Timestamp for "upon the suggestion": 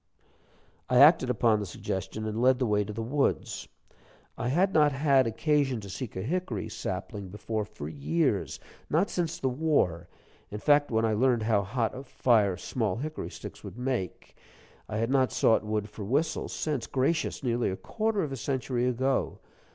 1.29-2.25